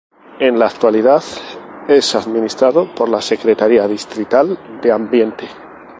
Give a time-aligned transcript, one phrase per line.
[0.39, 1.21] En la actualidad
[1.87, 5.47] es administrado por la Secretaría Distrital de Ambiente.